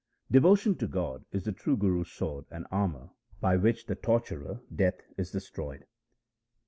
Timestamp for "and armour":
2.49-3.11